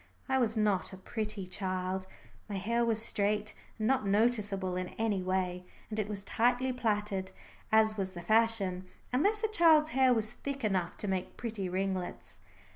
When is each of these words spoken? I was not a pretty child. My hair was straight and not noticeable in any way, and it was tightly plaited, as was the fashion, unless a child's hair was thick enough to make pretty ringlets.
I 0.27 0.39
was 0.39 0.57
not 0.57 0.93
a 0.93 0.97
pretty 0.97 1.45
child. 1.45 2.07
My 2.49 2.55
hair 2.55 2.83
was 2.83 2.99
straight 2.99 3.53
and 3.77 3.85
not 3.85 4.03
noticeable 4.03 4.75
in 4.75 4.87
any 4.97 5.21
way, 5.21 5.63
and 5.91 5.99
it 5.99 6.07
was 6.09 6.23
tightly 6.23 6.73
plaited, 6.73 7.29
as 7.71 7.97
was 7.97 8.13
the 8.13 8.21
fashion, 8.23 8.87
unless 9.13 9.43
a 9.43 9.47
child's 9.47 9.89
hair 9.91 10.11
was 10.11 10.33
thick 10.33 10.63
enough 10.63 10.97
to 10.97 11.07
make 11.07 11.37
pretty 11.37 11.69
ringlets. 11.69 12.39